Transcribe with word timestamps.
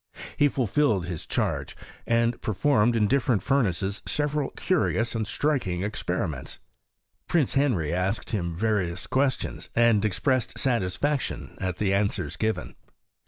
He 0.35 0.47
fulfilled 0.47 1.05
his 1.05 1.27
charge, 1.27 1.77
and 2.07 2.41
pa:formed 2.41 2.95
in 2.95 3.07
different 3.07 3.43
furnaces 3.43 4.01
several 4.07 4.49
curious 4.49 5.13
and 5.13 5.27
striking 5.27 5.83
experiments. 5.83 6.57
Prince 7.27 7.53
Henry 7.53 7.93
asked 7.93 8.31
him 8.31 8.55
various 8.55 9.05
questions, 9.05 9.69
and 9.75 10.03
expressed 10.03 10.57
satisfaction 10.57 11.55
at 11.61 11.77
the 11.77 11.93
answers 11.93 12.35
given. 12.35 12.73